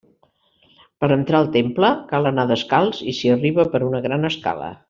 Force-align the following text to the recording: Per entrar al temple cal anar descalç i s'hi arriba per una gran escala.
Per 1.03 1.09
entrar 1.15 1.37
al 1.41 1.51
temple 1.57 1.91
cal 2.13 2.31
anar 2.31 2.49
descalç 2.55 3.05
i 3.13 3.17
s'hi 3.19 3.35
arriba 3.37 3.71
per 3.77 3.87
una 3.93 4.05
gran 4.09 4.35
escala. 4.35 4.77